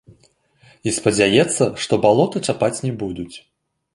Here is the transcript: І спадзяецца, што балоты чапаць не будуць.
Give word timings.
І 0.89 0.93
спадзяецца, 0.97 1.63
што 1.85 1.93
балоты 2.05 2.37
чапаць 2.49 2.83
не 2.89 2.93
будуць. 3.03 3.35